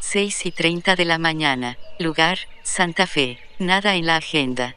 Seis 0.00 0.44
y 0.44 0.50
30 0.50 0.94
de 0.94 1.06
la 1.06 1.16
mañana. 1.16 1.78
Lugar, 1.98 2.38
Santa 2.62 3.06
Fe. 3.06 3.38
Nada 3.58 3.94
en 3.94 4.04
la 4.04 4.16
agenda. 4.16 4.74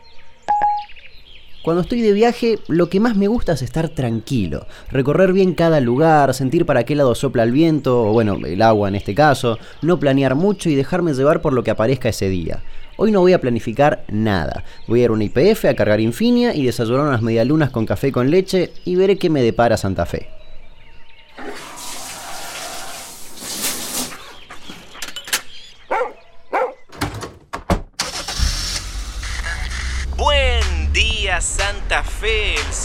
Cuando 1.64 1.82
estoy 1.82 2.02
de 2.02 2.12
viaje, 2.12 2.60
lo 2.68 2.90
que 2.90 3.00
más 3.00 3.16
me 3.16 3.30
gusta 3.30 3.54
es 3.54 3.62
estar 3.62 3.88
tranquilo, 3.88 4.68
recorrer 4.92 5.32
bien 5.32 5.54
cada 5.54 5.80
lugar, 5.80 6.34
sentir 6.34 6.66
para 6.66 6.84
qué 6.84 6.94
lado 6.94 7.16
sopla 7.16 7.44
el 7.44 7.54
viento, 7.54 8.04
o 8.04 8.12
bueno, 8.12 8.36
el 8.46 8.62
agua 8.62 8.90
en 8.90 8.96
este 8.96 9.16
caso, 9.16 9.58
no 9.82 9.98
planear 9.98 10.36
mucho 10.36 10.70
y 10.70 10.76
dejarme 10.76 11.14
llevar 11.14 11.42
por 11.42 11.54
lo 11.54 11.64
que 11.64 11.72
aparezca 11.72 12.10
ese 12.10 12.28
día. 12.28 12.62
Hoy 12.98 13.14
no 13.14 13.22
voy 13.22 13.32
a 13.32 13.40
planificar 13.40 14.04
nada. 14.10 14.66
Voy 14.90 15.00
a 15.00 15.04
ir 15.06 15.10
a 15.12 15.14
una 15.14 15.24
IPF 15.24 15.64
a 15.64 15.74
cargar 15.74 16.02
Infinia 16.02 16.54
y 16.54 16.66
desayunar 16.66 17.08
unas 17.08 17.22
medialunas 17.22 17.70
con 17.70 17.86
café 17.86 18.12
con 18.12 18.30
leche 18.30 18.74
y 18.84 18.98
veré 18.98 19.18
qué 19.18 19.30
me 19.30 19.42
depara 19.42 19.78
Santa 19.78 20.06
Fe. 20.06 20.43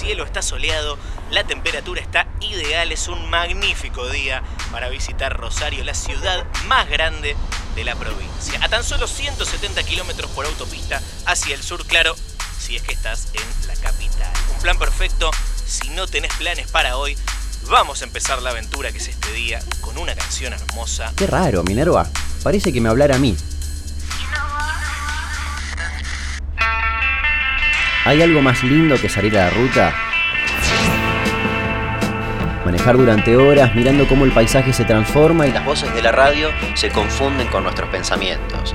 Cielo 0.09 0.25
está 0.25 0.41
soleado, 0.41 0.97
la 1.30 1.45
temperatura 1.45 2.01
está 2.01 2.27
ideal, 2.41 2.91
es 2.93 3.09
un 3.09 3.29
magnífico 3.29 4.09
día 4.09 4.43
para 4.73 4.89
visitar 4.89 5.37
Rosario, 5.37 5.84
la 5.84 5.93
ciudad 5.93 6.47
más 6.65 6.89
grande 6.89 7.37
de 7.75 7.84
la 7.84 7.95
provincia. 7.95 8.59
A 8.62 8.71
tan 8.71 8.84
solo 8.84 9.07
170 9.07 9.83
kilómetros 9.83 10.31
por 10.31 10.47
autopista 10.47 11.03
hacia 11.27 11.55
el 11.55 11.62
sur, 11.62 11.84
claro, 11.84 12.17
si 12.59 12.77
es 12.77 12.81
que 12.81 12.95
estás 12.95 13.29
en 13.34 13.69
la 13.69 13.75
capital. 13.75 14.33
Un 14.55 14.62
plan 14.62 14.79
perfecto, 14.79 15.31
si 15.67 15.91
no 15.91 16.07
tenés 16.07 16.33
planes 16.37 16.69
para 16.70 16.97
hoy, 16.97 17.15
vamos 17.69 18.00
a 18.00 18.06
empezar 18.06 18.41
la 18.41 18.48
aventura 18.48 18.91
que 18.91 18.97
es 18.97 19.09
este 19.09 19.31
día 19.33 19.61
con 19.83 19.98
una 19.98 20.15
canción 20.15 20.55
hermosa. 20.55 21.12
Qué 21.17 21.27
raro, 21.27 21.62
Minerva. 21.65 22.09
Parece 22.43 22.72
que 22.72 22.81
me 22.81 22.89
hablara 22.89 23.17
a 23.17 23.19
mí. 23.19 23.37
¿Hay 28.09 28.23
algo 28.23 28.41
más 28.41 28.64
lindo 28.64 28.97
que 28.98 29.11
salir 29.11 29.37
a 29.37 29.45
la 29.45 29.51
ruta? 29.51 29.95
Manejar 32.65 32.97
durante 32.97 33.37
horas 33.37 33.75
mirando 33.75 34.09
cómo 34.09 34.25
el 34.25 34.33
paisaje 34.33 34.73
se 34.73 34.87
transforma 34.87 35.47
y 35.47 35.53
las 35.53 35.62
voces 35.67 35.95
de 35.95 36.00
la 36.00 36.11
radio 36.11 36.48
se 36.73 36.89
confunden 36.89 37.48
con 37.48 37.65
nuestros 37.65 37.91
pensamientos. 37.91 38.75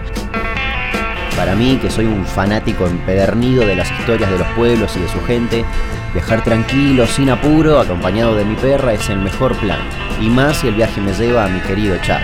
Para 1.35 1.55
mí, 1.55 1.79
que 1.81 1.89
soy 1.89 2.05
un 2.05 2.27
fanático 2.27 2.85
empedernido 2.85 3.65
de 3.65 3.75
las 3.75 3.89
historias 3.89 4.29
de 4.29 4.37
los 4.37 4.47
pueblos 4.49 4.95
y 4.97 4.99
de 4.99 5.09
su 5.09 5.19
gente, 5.25 5.65
viajar 6.13 6.43
tranquilo, 6.43 7.07
sin 7.07 7.31
apuro, 7.31 7.79
acompañado 7.79 8.35
de 8.35 8.45
mi 8.45 8.53
perra, 8.53 8.93
es 8.93 9.09
el 9.09 9.17
mejor 9.17 9.55
plan. 9.55 9.79
Y 10.21 10.29
más 10.29 10.57
si 10.57 10.67
el 10.67 10.75
viaje 10.75 11.01
me 11.01 11.11
lleva 11.11 11.45
a 11.45 11.47
mi 11.47 11.59
querido 11.61 11.97
Chaco. 12.03 12.23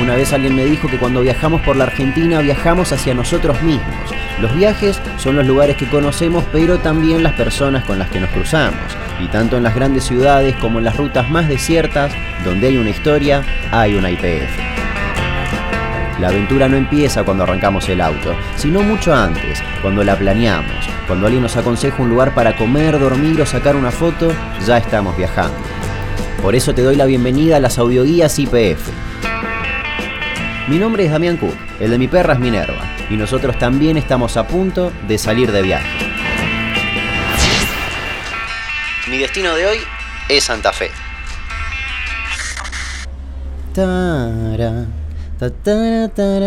Una 0.00 0.14
vez 0.14 0.32
alguien 0.32 0.54
me 0.54 0.64
dijo 0.64 0.88
que 0.88 0.96
cuando 0.96 1.22
viajamos 1.22 1.60
por 1.62 1.76
la 1.76 1.84
Argentina 1.84 2.40
viajamos 2.40 2.92
hacia 2.92 3.14
nosotros 3.14 3.60
mismos. 3.62 4.14
Los 4.40 4.54
viajes 4.54 5.00
son 5.16 5.34
los 5.34 5.44
lugares 5.44 5.76
que 5.76 5.88
conocemos, 5.88 6.44
pero 6.52 6.78
también 6.78 7.24
las 7.24 7.32
personas 7.32 7.84
con 7.84 7.98
las 7.98 8.08
que 8.08 8.20
nos 8.20 8.30
cruzamos. 8.30 8.78
Y 9.20 9.26
tanto 9.26 9.56
en 9.56 9.64
las 9.64 9.74
grandes 9.74 10.04
ciudades 10.04 10.54
como 10.56 10.78
en 10.78 10.84
las 10.84 10.96
rutas 10.96 11.28
más 11.28 11.48
desiertas, 11.48 12.12
donde 12.44 12.68
hay 12.68 12.76
una 12.76 12.90
historia, 12.90 13.42
hay 13.72 13.96
una 13.96 14.10
IPF. 14.10 14.78
La 16.20 16.28
aventura 16.28 16.68
no 16.68 16.76
empieza 16.76 17.24
cuando 17.24 17.42
arrancamos 17.42 17.88
el 17.88 18.00
auto, 18.00 18.34
sino 18.56 18.82
mucho 18.82 19.12
antes, 19.14 19.60
cuando 19.82 20.04
la 20.04 20.16
planeamos. 20.16 20.72
Cuando 21.08 21.26
alguien 21.26 21.42
nos 21.42 21.56
aconseja 21.56 22.02
un 22.02 22.10
lugar 22.10 22.34
para 22.34 22.56
comer, 22.56 22.98
dormir 22.98 23.40
o 23.42 23.46
sacar 23.46 23.74
una 23.74 23.90
foto, 23.90 24.32
ya 24.64 24.78
estamos 24.78 25.16
viajando. 25.16 25.56
Por 26.40 26.54
eso 26.54 26.72
te 26.72 26.82
doy 26.82 26.94
la 26.94 27.06
bienvenida 27.06 27.56
a 27.56 27.60
las 27.60 27.78
audioguías 27.78 28.38
IPF. 28.38 29.07
Mi 30.68 30.78
nombre 30.78 31.06
es 31.06 31.10
Damián 31.10 31.38
Cook, 31.38 31.54
el 31.80 31.90
de 31.92 31.96
mi 31.96 32.08
perra 32.08 32.34
es 32.34 32.40
Minerva, 32.40 32.84
y 33.08 33.14
nosotros 33.14 33.58
también 33.58 33.96
estamos 33.96 34.36
a 34.36 34.46
punto 34.46 34.92
de 35.08 35.16
salir 35.16 35.50
de 35.50 35.62
viaje. 35.62 35.88
Mi 39.10 39.16
destino 39.16 39.54
de 39.54 39.64
hoy 39.64 39.78
es 40.28 40.44
Santa 40.44 40.74
Fe. 40.74 40.90
Tara, 43.72 44.84
tara, 45.38 46.08
tara. 46.10 46.38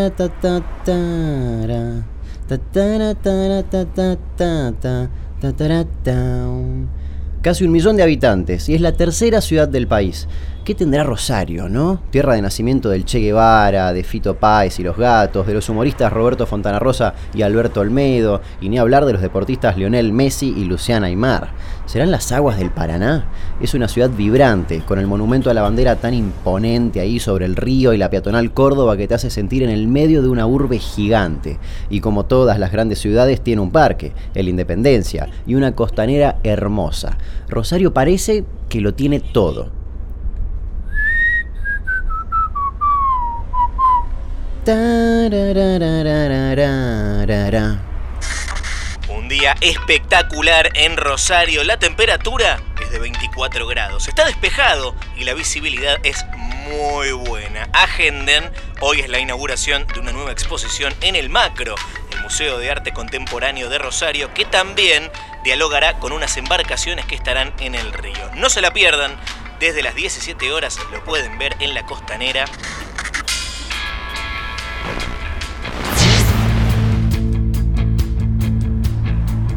Casi 7.42 7.64
un 7.64 7.72
millón 7.72 7.98
de 7.98 8.04
habitantes 8.04 8.70
y 8.70 8.76
es 8.76 8.82
la 8.82 8.92
tercera 8.92 9.42
ciudad 9.42 9.68
del 9.68 9.88
país. 9.88 10.28
¿Qué 10.64 10.76
tendrá 10.76 11.04
Rosario, 11.04 11.70
no? 11.70 12.04
Tierra 12.12 12.36
de 12.36 12.42
nacimiento 12.44 12.88
del 12.90 13.04
Che 13.04 13.18
Guevara, 13.18 13.94
de 13.94 14.04
Fito 14.04 14.36
Páez 14.36 14.80
y 14.80 14.84
los 14.84 14.96
gatos, 14.96 15.48
de 15.48 15.56
los 15.56 15.68
humoristas 15.70 16.14
Roberto 16.14 16.46
Fontana 16.46 16.78
Rosa 16.78 17.16
y 17.34 17.42
Alberto 17.42 17.80
Olmedo, 17.80 18.42
y 18.62 18.70
ni 18.70 18.78
hablar 18.78 19.06
de 19.06 19.14
los 19.14 19.24
deportistas 19.24 19.76
Lionel 19.76 20.14
Messi 20.14 20.54
y 20.56 20.66
Luciana 20.66 21.08
Aymar. 21.08 21.50
¿Serán 21.88 22.12
las 22.12 22.32
aguas 22.32 22.60
del 22.60 22.70
Paraná? 22.70 23.26
Es 23.60 23.74
una 23.74 23.88
ciudad 23.88 24.12
vibrante, 24.12 24.82
con 24.82 25.00
el 25.00 25.08
monumento 25.08 25.50
a 25.50 25.56
la 25.56 25.64
bandera 25.64 25.96
tan 25.96 26.14
imponente 26.14 27.00
ahí 27.00 27.20
sobre 27.20 27.46
el 27.46 27.56
río 27.56 27.92
y 27.94 27.98
la 27.98 28.12
peatonal 28.12 28.54
Córdoba 28.54 28.96
que 28.98 29.08
te 29.08 29.16
hace 29.16 29.32
sentir 29.32 29.64
en 29.64 29.72
el 29.72 29.88
medio 29.88 30.22
de 30.22 30.30
una 30.30 30.46
urbe 30.46 30.78
gigante. 30.78 31.58
Y 31.90 32.02
como 32.02 32.26
todas 32.26 32.60
las 32.60 32.72
grandes 32.72 33.00
ciudades, 33.00 33.42
tiene 33.42 33.64
un 33.64 33.72
parque, 33.72 34.14
el 34.36 34.48
Independencia, 34.48 35.28
y 35.48 35.56
una 35.56 35.74
costanera 35.74 36.38
hermosa. 36.44 37.18
Rosario 37.50 37.96
parece 37.96 38.46
que 38.70 38.80
lo 38.80 38.94
tiene 38.94 39.22
todo. 39.22 39.81
Un 49.10 49.28
día 49.28 49.56
espectacular 49.60 50.70
en 50.76 50.98
Rosario. 50.98 51.64
La 51.64 51.80
temperatura 51.80 52.60
es 52.80 52.92
de 52.92 53.00
24 53.00 53.66
grados. 53.66 54.08
Está 54.08 54.24
despejado 54.26 54.96
y 55.18 55.24
la 55.24 55.34
visibilidad 55.34 55.98
es 56.04 56.24
muy 56.70 57.12
buena. 57.12 57.70
Agenden, 57.74 58.52
hoy 58.82 59.00
es 59.00 59.10
la 59.10 59.18
inauguración 59.18 59.88
de 59.88 60.00
una 60.00 60.12
nueva 60.12 60.32
exposición 60.32 60.94
en 61.02 61.16
el 61.16 61.30
Macro, 61.30 61.74
el 62.12 62.22
Museo 62.22 62.60
de 62.60 62.70
Arte 62.70 62.94
Contemporáneo 62.94 63.68
de 63.68 63.80
Rosario, 63.80 64.32
que 64.36 64.46
también 64.46 65.10
dialogará 65.44 65.98
con 65.98 66.12
unas 66.12 66.38
embarcaciones 66.38 67.06
que 67.06 67.16
estarán 67.16 67.52
en 67.60 67.74
el 67.74 67.92
río. 67.94 68.30
No 68.36 68.48
se 68.52 68.62
la 68.62 68.72
pierdan, 68.72 69.18
desde 69.60 69.82
las 69.82 69.96
17 69.96 70.52
horas 70.52 70.78
lo 70.92 71.04
pueden 71.04 71.40
ver 71.40 71.56
en 71.60 71.74
la 71.74 71.84
costanera 71.86 72.46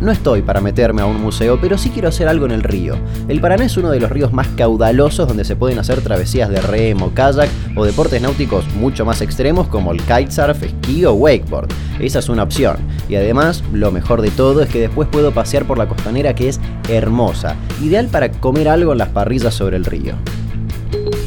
No 0.04 0.12
estoy 0.12 0.42
para 0.42 0.60
meterme 0.60 1.00
a 1.00 1.06
un 1.06 1.18
museo, 1.18 1.58
pero 1.58 1.78
sí 1.78 1.88
quiero 1.88 2.08
hacer 2.08 2.28
algo 2.28 2.44
en 2.44 2.52
el 2.52 2.62
río. 2.62 2.94
El 3.26 3.40
Paraná 3.40 3.64
es 3.64 3.78
uno 3.78 3.90
de 3.90 4.00
los 4.00 4.10
ríos 4.10 4.34
más 4.34 4.48
caudalosos 4.48 5.26
donde 5.26 5.46
se 5.46 5.56
pueden 5.56 5.78
hacer 5.78 6.02
travesías 6.02 6.50
de 6.50 6.60
remo, 6.60 7.14
kayak 7.14 7.48
o 7.74 7.86
deportes 7.86 8.20
náuticos 8.20 8.68
mucho 8.74 9.06
más 9.06 9.22
extremos 9.22 9.66
como 9.68 9.92
el 9.92 10.02
kitesurf, 10.02 10.62
esquí 10.62 11.06
o 11.06 11.14
wakeboard. 11.14 11.68
Esa 12.00 12.18
es 12.18 12.28
una 12.28 12.42
opción. 12.42 12.76
Y 13.08 13.14
además, 13.14 13.64
lo 13.72 13.90
mejor 13.92 14.20
de 14.20 14.30
todo 14.30 14.60
es 14.60 14.68
que 14.68 14.80
después 14.80 15.08
puedo 15.08 15.32
pasear 15.32 15.64
por 15.64 15.78
la 15.78 15.88
costanera 15.88 16.34
que 16.34 16.50
es 16.50 16.60
hermosa, 16.90 17.56
ideal 17.80 18.08
para 18.08 18.30
comer 18.30 18.68
algo 18.68 18.92
en 18.92 18.98
las 18.98 19.08
parrillas 19.08 19.54
sobre 19.54 19.78
el 19.78 19.86
río. 19.86 20.16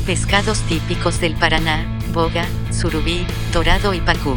Pescados 0.05 0.59
típicos 0.69 1.19
del 1.19 1.33
Paraná, 1.33 1.83
boga, 2.13 2.45
surubí, 2.69 3.25
dorado 3.51 3.95
y 3.95 4.01
pacú. 4.01 4.35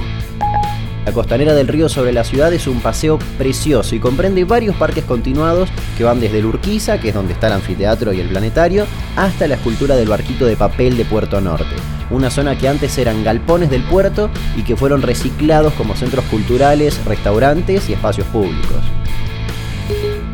La 1.06 1.12
costanera 1.12 1.54
del 1.54 1.66
río 1.66 1.88
sobre 1.88 2.12
la 2.12 2.24
ciudad 2.24 2.52
es 2.52 2.66
un 2.66 2.80
paseo 2.80 3.18
precioso 3.38 3.94
y 3.94 4.00
comprende 4.00 4.44
varios 4.44 4.76
parques 4.76 5.04
continuados 5.04 5.70
que 5.96 6.04
van 6.04 6.20
desde 6.20 6.40
el 6.40 6.46
Urquiza, 6.46 7.00
que 7.00 7.08
es 7.08 7.14
donde 7.14 7.32
está 7.32 7.46
el 7.46 7.54
anfiteatro 7.54 8.12
y 8.12 8.20
el 8.20 8.28
planetario, 8.28 8.86
hasta 9.16 9.48
la 9.48 9.54
escultura 9.54 9.96
del 9.96 10.08
barquito 10.08 10.44
de 10.44 10.56
papel 10.56 10.98
de 10.98 11.06
Puerto 11.06 11.40
Norte, 11.40 11.74
una 12.10 12.30
zona 12.30 12.56
que 12.58 12.68
antes 12.68 12.98
eran 12.98 13.24
galpones 13.24 13.70
del 13.70 13.82
puerto 13.82 14.30
y 14.56 14.62
que 14.62 14.76
fueron 14.76 15.00
reciclados 15.00 15.72
como 15.72 15.96
centros 15.96 16.24
culturales, 16.26 17.02
restaurantes 17.06 17.88
y 17.88 17.94
espacios 17.94 18.26
públicos. 18.26 18.82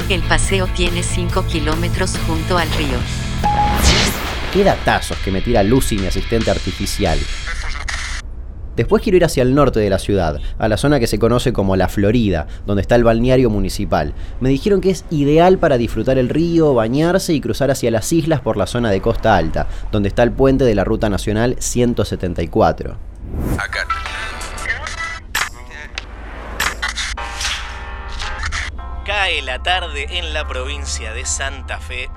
El 0.09 0.23
paseo 0.23 0.67
tiene 0.75 1.03
5 1.03 1.47
kilómetros 1.47 2.17
junto 2.27 2.59
al 2.59 2.71
río. 2.73 2.99
Qué 4.53 4.65
datazos 4.65 5.17
que 5.19 5.31
me 5.31 5.43
tira 5.43 5.63
Lucy, 5.63 5.99
mi 5.99 6.07
asistente 6.07 6.51
artificial. 6.51 7.19
Después 8.77 9.03
quiero 9.03 9.17
ir 9.17 9.25
hacia 9.25 9.43
el 9.43 9.55
norte 9.55 9.81
de 9.81 9.91
la 9.91 9.99
ciudad, 9.99 10.41
a 10.59 10.69
la 10.69 10.77
zona 10.77 11.01
que 11.01 11.07
se 11.07 11.19
conoce 11.19 11.53
como 11.53 11.77
La 11.77 11.89
Florida, 11.89 12.47
donde 12.67 12.83
está 12.83 12.95
el 12.95 13.05
balneario 13.05 13.51
municipal. 13.51 14.13
Me 14.41 14.49
dijeron 14.49 14.81
que 14.81 14.91
es 14.91 15.05
ideal 15.11 15.59
para 15.59 15.79
disfrutar 15.79 16.19
el 16.19 16.29
río, 16.29 16.75
bañarse 16.75 17.33
y 17.33 17.41
cruzar 17.41 17.71
hacia 17.71 17.91
las 17.91 18.13
islas 18.13 18.41
por 18.41 18.57
la 18.57 18.67
zona 18.67 18.91
de 18.91 19.01
Costa 19.01 19.37
Alta, 19.37 19.67
donde 19.91 20.09
está 20.09 20.23
el 20.23 20.33
puente 20.33 20.65
de 20.65 20.75
la 20.75 20.85
Ruta 20.85 21.09
Nacional 21.09 21.57
174. 21.59 22.97
cae 29.07 29.41
la 29.43 29.63
tarde 29.63 30.19
en 30.19 30.35
la 30.35 30.49
provincia 30.49 31.13
de 31.13 31.25
Santa 31.25 31.79
Fe. 31.79 32.09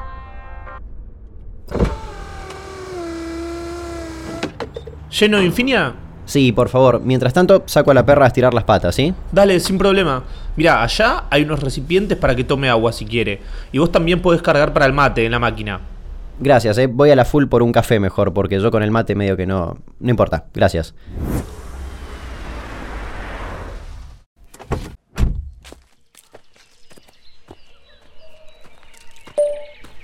¿Lleno 5.12 5.38
de 5.38 5.46
Infinia? 5.46 6.09
Sí, 6.30 6.52
por 6.52 6.70
favor. 6.70 7.02
Mientras 7.04 7.34
tanto, 7.34 7.64
saco 7.66 7.90
a 7.90 7.96
la 7.96 8.06
perra 8.06 8.26
a 8.26 8.28
estirar 8.28 8.54
las 8.54 8.64
patas, 8.64 8.94
¿sí? 8.94 9.16
Dale, 9.31 9.60
sin 9.60 9.80
problema. 9.80 10.22
Mira, 10.56 10.84
allá 10.84 11.24
hay 11.31 11.42
unos 11.42 11.60
recipientes 11.60 12.20
para 12.20 12.36
que 12.36 12.44
tome 12.44 12.70
agua 12.70 12.94
si 12.94 13.04
quiere. 13.04 13.42
Y 13.72 13.80
vos 13.80 13.92
también 13.92 14.22
podés 14.22 14.44
cargar 14.44 14.72
para 14.72 14.86
el 14.86 14.94
mate 14.94 15.26
en 15.26 15.31
la 15.31 15.40
máquina. 15.40 15.80
Gracias, 16.40 16.78
eh. 16.78 16.86
Voy 16.86 17.10
a 17.10 17.16
la 17.16 17.26
full 17.26 17.48
por 17.48 17.64
un 17.64 17.72
café 17.72 18.00
mejor, 18.00 18.31
porque 18.31 18.60
yo 18.60 18.70
con 18.70 18.84
el 18.84 18.92
mate 18.92 19.16
medio 19.16 19.36
que 19.36 19.48
no... 19.48 19.80
No 20.00 20.10
importa. 20.12 20.46
Gracias. 20.54 20.94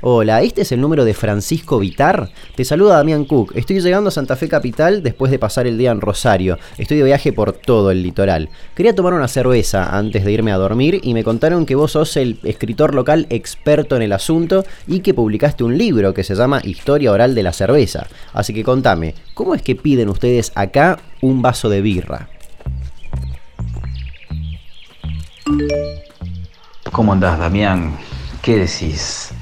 Hola, 0.08 0.44
¿este 0.44 0.62
es 0.62 0.72
el 0.72 0.82
número 0.82 1.04
de 1.04 1.16
Francisco 1.16 1.80
Vitar? 1.80 2.30
Te 2.54 2.64
saluda 2.64 2.98
Damián 2.98 3.26
Cook. 3.26 3.54
Estoy 3.56 3.82
llegando 3.82 4.10
a 4.10 4.12
Santa 4.12 4.36
Fe 4.36 4.48
Capital 4.48 5.02
después 5.02 5.32
de 5.32 5.40
pasar 5.40 5.66
el 5.66 5.80
día 5.80 5.90
en 5.90 6.00
Rosario. 6.00 6.60
Estoy 6.78 6.98
de 6.98 7.06
viaje 7.06 7.34
por 7.34 7.54
todo 7.54 7.90
el 7.90 8.04
litoral. 8.04 8.50
Quería 8.76 8.94
tomar 8.94 9.16
una 9.16 9.28
cerveza 9.28 9.98
antes 9.98 10.24
de 10.24 10.32
irme 10.32 10.52
a 10.52 10.58
dormir 10.58 11.00
y 11.02 11.16
me 11.16 11.24
contaron 11.24 11.66
que 11.66 11.74
vos 11.74 11.94
sos 11.94 12.18
el 12.18 12.38
escritor 12.44 12.94
local 12.94 13.26
experto 13.32 13.96
en 13.96 14.04
el 14.04 14.12
asunto 14.12 14.64
y 14.86 15.00
que 15.00 15.16
publicaste 15.16 15.64
un 15.64 15.76
libro 15.76 16.14
que 16.14 16.24
se 16.24 16.36
llama 16.36 16.62
Historia 16.64 17.12
Oral 17.12 17.34
de 17.34 17.42
la 17.42 17.52
Cerveza. 17.52 18.06
Así 18.32 18.54
que 18.54 18.64
contame, 18.64 19.16
¿cómo 19.34 19.56
es 19.56 19.64
que 19.64 19.76
piden 19.76 20.10
ustedes 20.10 20.52
acá 20.54 21.00
un 21.22 21.42
vaso 21.42 21.68
de 21.68 21.82
birra? 21.82 22.30
¿Cómo 26.92 27.12
andás, 27.12 27.40
Damián? 27.40 27.98
¿Qué 28.44 28.58
decís? 28.58 29.34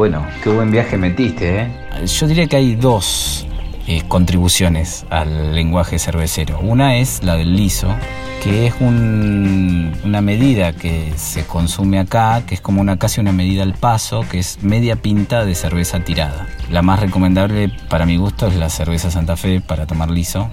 Bueno, 0.00 0.26
qué 0.42 0.48
buen 0.48 0.70
viaje 0.70 0.96
metiste, 0.96 1.60
¿eh? 1.60 1.70
Yo 2.06 2.26
diría 2.26 2.46
que 2.46 2.56
hay 2.56 2.74
dos 2.74 3.46
eh, 3.86 4.02
contribuciones 4.08 5.04
al 5.10 5.54
lenguaje 5.54 5.98
cervecero. 5.98 6.58
Una 6.60 6.96
es 6.96 7.22
la 7.22 7.36
del 7.36 7.54
liso, 7.54 7.94
que 8.42 8.66
es 8.66 8.74
una 8.80 10.22
medida 10.22 10.72
que 10.72 11.12
se 11.16 11.44
consume 11.44 11.98
acá, 11.98 12.44
que 12.46 12.54
es 12.54 12.62
como 12.62 12.80
una 12.80 12.98
casi 12.98 13.20
una 13.20 13.32
medida 13.32 13.62
al 13.62 13.74
paso, 13.74 14.24
que 14.26 14.38
es 14.38 14.62
media 14.62 14.96
pinta 14.96 15.44
de 15.44 15.54
cerveza 15.54 16.00
tirada. 16.00 16.48
La 16.70 16.80
más 16.80 16.98
recomendable 16.98 17.70
para 17.90 18.06
mi 18.06 18.16
gusto 18.16 18.46
es 18.46 18.56
la 18.56 18.70
cerveza 18.70 19.10
Santa 19.10 19.36
Fe 19.36 19.60
para 19.60 19.86
tomar 19.86 20.10
liso. 20.10 20.48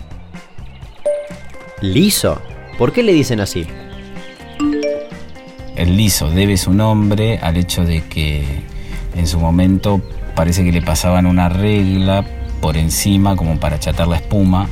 ¿Liso? 1.79 2.41
¿Por 2.77 2.91
qué 2.91 3.01
le 3.01 3.13
dicen 3.13 3.39
así? 3.39 3.65
El 5.77 5.95
liso 5.95 6.29
debe 6.31 6.57
su 6.57 6.73
nombre 6.73 7.39
al 7.41 7.55
hecho 7.55 7.85
de 7.85 8.03
que 8.03 8.75
en 9.15 9.27
su 9.27 9.39
momento 9.39 10.01
parece 10.35 10.63
que 10.63 10.71
le 10.71 10.81
pasaban 10.81 11.25
una 11.25 11.49
regla 11.49 12.23
por 12.61 12.77
encima 12.77 13.35
como 13.35 13.59
para 13.59 13.77
achatar 13.77 14.07
la 14.07 14.17
espuma 14.17 14.67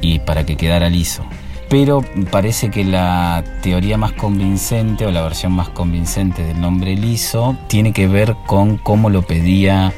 y 0.00 0.18
para 0.20 0.44
que 0.44 0.56
quedara 0.56 0.88
liso. 0.88 1.24
Pero 1.68 2.04
parece 2.30 2.70
que 2.70 2.84
la 2.84 3.42
teoría 3.62 3.96
más 3.96 4.12
convincente 4.12 5.06
o 5.06 5.10
la 5.10 5.22
versión 5.22 5.52
más 5.52 5.70
convincente 5.70 6.44
del 6.44 6.60
nombre 6.60 6.94
liso 6.94 7.56
tiene 7.68 7.92
que 7.92 8.06
ver 8.06 8.36
con 8.46 8.76
cómo 8.76 9.10
lo 9.10 9.22
pedía 9.22 9.92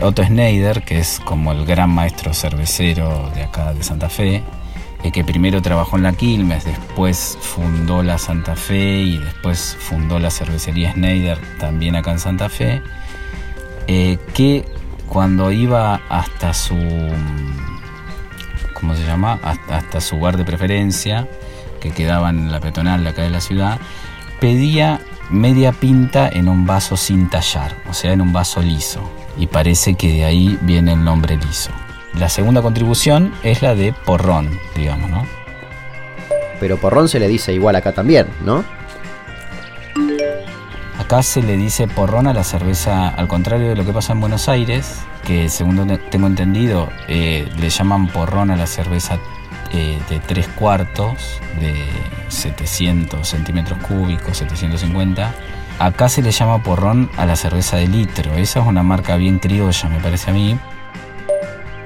Otto 0.00 0.24
Schneider, 0.24 0.82
que 0.82 0.98
es 0.98 1.20
como 1.20 1.52
el 1.52 1.66
gran 1.66 1.90
maestro 1.90 2.32
cervecero 2.32 3.30
de 3.34 3.42
acá 3.42 3.74
de 3.74 3.82
Santa 3.82 4.08
Fe, 4.08 4.42
que 5.12 5.24
primero 5.24 5.62
trabajó 5.62 5.96
en 5.96 6.02
la 6.02 6.12
Quilmes, 6.12 6.64
después 6.64 7.38
fundó 7.40 8.02
la 8.02 8.18
Santa 8.18 8.54
Fe 8.54 8.98
y 9.00 9.18
después 9.18 9.76
fundó 9.80 10.18
la 10.18 10.30
cervecería 10.30 10.92
Schneider 10.92 11.38
también 11.58 11.96
acá 11.96 12.12
en 12.12 12.18
Santa 12.18 12.48
Fe 12.48 12.82
eh, 13.92 14.18
que 14.34 14.64
cuando 15.08 15.50
iba 15.50 16.00
hasta 16.08 16.54
su, 16.54 16.76
¿cómo 18.72 18.94
se? 18.94 19.02
Hasta, 19.10 20.00
su 20.00 20.20
bar 20.20 20.36
de 20.36 20.44
preferencia, 20.44 21.26
que 21.80 21.90
quedaba 21.90 22.30
en 22.30 22.52
la 22.52 22.60
peatonal 22.60 23.02
de 23.02 23.10
acá 23.10 23.22
de 23.22 23.30
la 23.30 23.40
ciudad, 23.40 23.80
pedía 24.40 25.00
media 25.28 25.72
pinta 25.72 26.28
en 26.28 26.48
un 26.48 26.66
vaso 26.66 26.96
sin 26.96 27.28
tallar, 27.28 27.74
o 27.88 27.94
sea, 27.94 28.12
en 28.12 28.20
un 28.20 28.32
vaso 28.32 28.62
liso. 28.62 29.00
Y 29.36 29.48
parece 29.48 29.94
que 29.94 30.12
de 30.12 30.24
ahí 30.24 30.56
viene 30.62 30.92
el 30.92 31.02
nombre 31.02 31.36
liso. 31.36 31.72
La 32.14 32.28
segunda 32.28 32.62
contribución 32.62 33.32
es 33.42 33.62
la 33.62 33.74
de 33.74 33.92
porrón, 33.92 34.58
digamos, 34.74 35.10
¿no? 35.10 35.26
Pero 36.58 36.76
porrón 36.76 37.08
se 37.08 37.18
le 37.18 37.28
dice 37.28 37.52
igual 37.52 37.76
acá 37.76 37.92
también, 37.92 38.26
¿no? 38.44 38.64
Acá 40.98 41.22
se 41.22 41.42
le 41.42 41.56
dice 41.56 41.88
porrón 41.88 42.26
a 42.26 42.34
la 42.34 42.44
cerveza, 42.44 43.08
al 43.08 43.26
contrario 43.26 43.70
de 43.70 43.76
lo 43.76 43.84
que 43.84 43.92
pasa 43.92 44.12
en 44.12 44.20
Buenos 44.20 44.48
Aires, 44.48 45.00
que 45.24 45.48
según 45.48 45.98
tengo 46.10 46.26
entendido 46.26 46.88
eh, 47.08 47.48
le 47.58 47.70
llaman 47.70 48.08
porrón 48.08 48.50
a 48.50 48.56
la 48.56 48.66
cerveza 48.66 49.18
eh, 49.72 49.98
de 50.08 50.18
tres 50.18 50.48
cuartos, 50.48 51.40
de 51.60 51.74
700 52.28 53.26
centímetros 53.26 53.78
cúbicos, 53.86 54.36
750. 54.38 55.32
Acá 55.78 56.08
se 56.08 56.22
le 56.22 56.32
llama 56.32 56.62
porrón 56.62 57.08
a 57.16 57.24
la 57.24 57.36
cerveza 57.36 57.76
de 57.76 57.88
litro. 57.88 58.34
Esa 58.34 58.60
es 58.60 58.66
una 58.66 58.82
marca 58.82 59.16
bien 59.16 59.38
criolla, 59.38 59.88
me 59.88 60.00
parece 60.00 60.30
a 60.30 60.34
mí. 60.34 60.58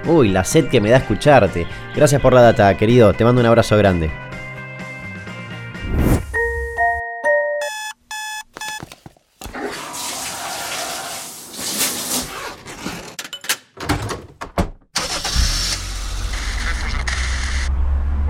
Uy, 0.07 0.29
la 0.29 0.45
sed 0.45 0.69
que 0.69 0.83
me 0.83 0.91
da 0.91 0.99
escucharte. 0.99 1.67
Gracias 1.97 2.21
por 2.21 2.35
la 2.35 2.43
data, 2.43 2.77
querido. 2.77 3.15
Te 3.15 3.25
mando 3.25 3.41
un 3.41 3.47
abrazo 3.47 3.77
grande. 3.79 4.11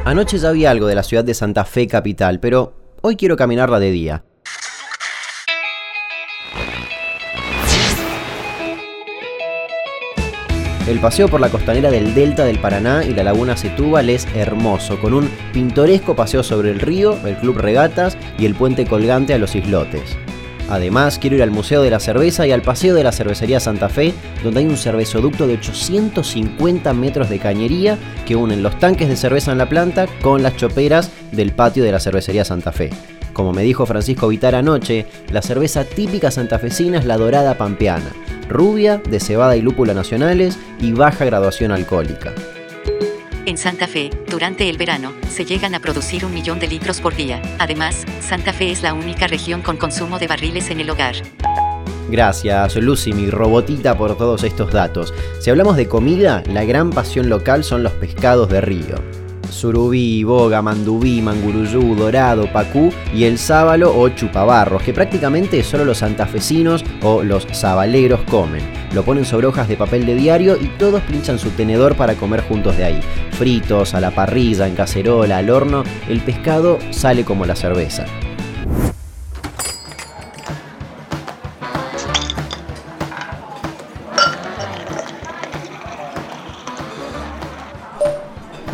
Anoche 0.05 0.39
ya 0.39 0.53
vi 0.53 0.65
algo 0.65 0.87
de 0.87 0.95
la 0.95 1.03
ciudad 1.03 1.25
de 1.25 1.35
Santa 1.35 1.65
Fe 1.65 1.89
capital, 1.89 2.39
pero 2.39 2.75
hoy 3.01 3.17
quiero 3.17 3.37
caminarla 3.37 3.81
de 3.81 3.91
día. 3.91 4.23
El 10.87 11.01
paseo 11.01 11.29
por 11.29 11.41
la 11.41 11.49
costanera 11.49 11.91
del 11.91 12.15
delta 12.15 12.45
del 12.45 12.59
Paraná 12.59 13.05
y 13.07 13.15
la 13.15 13.25
laguna 13.25 13.57
Setúbal 13.57 14.11
es 14.11 14.29
hermoso, 14.35 15.01
con 15.01 15.15
un 15.15 15.31
pintoresco 15.55 16.15
paseo 16.15 16.43
sobre 16.43 16.71
el 16.71 16.81
río, 16.81 17.17
el 17.27 17.37
club 17.39 17.57
regatas 17.57 18.19
y 18.39 18.45
el 18.45 18.55
puente 18.55 18.85
colgante 18.85 19.33
a 19.33 19.39
los 19.39 19.55
islotes. 19.55 20.15
Además, 20.69 21.19
quiero 21.19 21.37
ir 21.37 21.43
al 21.43 21.51
Museo 21.51 21.81
de 21.81 21.89
la 21.89 22.01
Cerveza 22.01 22.47
y 22.47 22.53
al 22.53 22.61
Paseo 22.61 22.95
de 22.95 23.03
la 23.03 23.13
Cervecería 23.13 23.61
Santa 23.61 23.89
Fe, 23.89 24.13
donde 24.43 24.61
hay 24.61 24.67
un 24.67 24.77
cervezoducto 24.77 25.47
de 25.47 25.55
850 25.55 26.93
metros 26.93 27.31
de 27.31 27.39
cañería 27.39 27.99
que 28.27 28.37
unen 28.37 28.63
los 28.63 28.79
tanques 28.79 29.09
de 29.09 29.17
cerveza 29.17 29.53
en 29.53 29.59
la 29.59 29.69
planta 29.71 30.07
con 30.21 30.43
las 30.43 30.57
choperas 30.57 31.11
del 31.33 31.53
patio 31.53 31.83
de 31.83 31.93
la 31.93 32.01
Cervecería 32.01 32.45
Santa 32.45 32.73
Fe. 32.73 32.91
Como 33.35 33.53
me 33.53 33.63
dijo 33.63 33.85
Francisco 33.85 34.29
Vitar 34.29 34.55
anoche, 34.55 35.07
la 35.31 35.43
cerveza 35.43 35.85
típica 35.85 36.31
santafesina 36.31 36.99
es 36.99 37.05
la 37.05 37.19
dorada 37.19 37.59
pampeana, 37.59 38.13
rubia, 38.49 38.99
de 38.99 39.19
cebada 39.19 39.57
y 39.57 39.61
lúpula 39.61 39.93
nacionales 39.93 40.57
y 40.81 40.93
baja 40.93 41.25
graduación 41.25 41.73
alcohólica. 41.73 42.33
En 43.45 43.59
Santa 43.59 43.89
Fe, 43.89 44.11
durante 44.31 44.71
el 44.71 44.79
verano, 44.79 45.13
se 45.29 45.45
llegan 45.45 45.75
a 45.75 45.81
producir 45.81 46.25
un 46.25 46.33
millón 46.33 46.61
de 46.61 46.69
litros 46.69 47.01
por 47.01 47.15
día. 47.15 47.43
Además, 47.59 48.07
Santa 48.21 48.53
Fe 48.53 48.71
es 48.71 48.83
la 48.83 48.95
única 48.95 49.27
región 49.27 49.63
con 49.63 49.77
consumo 49.77 50.19
de 50.19 50.29
barriles 50.29 50.71
en 50.71 50.81
el 50.81 50.89
hogar. 50.89 51.17
Gracias, 52.09 52.77
Lucy, 52.77 53.13
mi 53.13 53.31
robotita, 53.31 53.99
por 53.99 54.17
todos 54.17 54.45
estos 54.45 54.73
datos. 54.73 55.13
Si 55.41 55.51
hablamos 55.51 55.77
de 55.77 55.89
comida, 55.89 56.45
la 56.47 56.65
gran 56.65 56.91
pasión 56.91 57.29
local 57.29 57.65
son 57.65 57.83
los 57.83 57.93
pescados 57.93 58.49
de 58.49 58.61
río 58.61 59.24
surubí, 59.55 60.25
boga, 60.25 60.61
mandubí, 60.61 61.23
manguruyú, 61.23 61.95
dorado, 61.95 62.53
pacú 62.53 62.93
y 63.15 63.25
el 63.25 63.39
sábalo 63.39 63.97
o 63.97 64.09
chupabarros, 64.11 64.83
que 64.83 64.93
prácticamente 64.93 65.63
solo 65.63 65.85
los 65.85 65.99
santafesinos 65.99 66.85
o 67.03 67.23
los 67.23 67.47
sabaleros 67.53 68.21
comen. 68.31 68.63
Lo 68.93 69.05
ponen 69.05 69.25
sobre 69.25 69.47
hojas 69.47 69.69
de 69.69 69.77
papel 69.77 70.07
de 70.07 70.15
diario 70.15 70.57
y 70.61 70.67
todos 70.79 71.03
pinchan 71.03 71.39
su 71.39 71.51
tenedor 71.51 71.97
para 71.97 72.15
comer 72.15 72.43
juntos 72.43 72.77
de 72.77 72.85
ahí. 72.85 73.01
Fritos, 73.33 73.95
a 73.95 74.01
la 74.01 74.11
parrilla, 74.11 74.67
en 74.67 74.75
cacerola, 74.75 75.39
al 75.39 75.51
horno, 75.51 75.85
el 76.09 76.21
pescado 76.21 76.79
sale 76.91 77.25
como 77.25 77.47
la 77.47 77.57
cerveza. 77.57 78.07